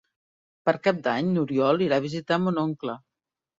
Per 0.69 0.73
Cap 0.87 1.01
d'Any 1.09 1.29
n'Oriol 1.35 1.85
irà 1.89 2.01
a 2.03 2.05
visitar 2.09 2.43
mon 2.47 2.61
oncle. 2.65 2.99